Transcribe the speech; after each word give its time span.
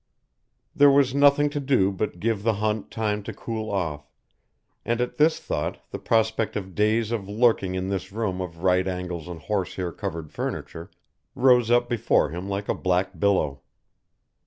There 0.75 0.89
was 0.89 1.13
nothing 1.13 1.51
to 1.51 1.59
do 1.59 1.91
but 1.91 2.19
give 2.19 2.41
the 2.41 2.55
hunt 2.55 2.89
time 2.89 3.21
to 3.21 3.31
cool 3.33 3.69
off, 3.69 4.09
and 4.83 4.99
at 4.99 5.17
this 5.17 5.39
thought 5.39 5.77
the 5.91 5.99
prospect 5.99 6.55
of 6.55 6.73
days 6.73 7.11
of 7.11 7.29
lurking 7.29 7.75
in 7.75 7.89
this 7.89 8.11
room 8.11 8.41
of 8.41 8.63
right 8.63 8.87
angles 8.87 9.27
and 9.27 9.39
horsehair 9.41 9.91
covered 9.91 10.31
furniture, 10.31 10.89
rose 11.35 11.69
up 11.69 11.87
before 11.87 12.29
him 12.31 12.49
like 12.49 12.67
a 12.67 12.73
black 12.73 13.19
billow. 13.19 13.61